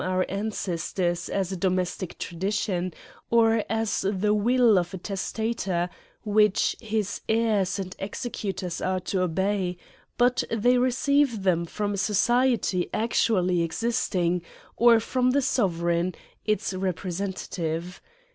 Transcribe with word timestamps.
our 0.03 0.25
ancestors 0.29 1.29
as 1.29 1.51
a 1.51 1.55
domestic 1.57 2.17
tradition, 2.17 2.91
or 3.29 3.63
as 3.69 4.01
the 4.11 4.33
will 4.33 4.79
of 4.79 4.95
a 4.95 4.97
testator, 4.97 5.87
which 6.25 6.75
his 6.81 7.21
heirs 7.29 7.77
and 7.77 7.95
executors 7.99 8.81
are 8.81 8.99
to 8.99 9.21
obey; 9.21 9.77
but 10.17 10.43
they 10.49 10.79
receive 10.79 11.43
them 11.43 11.65
from 11.67 11.91
a 11.93 11.97
socie 11.97 12.59
ty 12.59 12.89
actually 12.97 13.57
existing^ 13.59 14.41
or 14.75 14.99
from 14.99 15.29
the 15.29 15.41
sovereign, 15.43 16.15
its 16.45 16.73
re 16.73 16.91
presentative. 16.91 18.01